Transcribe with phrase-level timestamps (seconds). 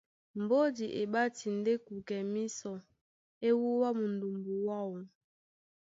[0.41, 2.73] Mbódi e ɓáti ndé kukɛ mísɔ,
[3.47, 4.97] e wúwa mundumbu mwáō.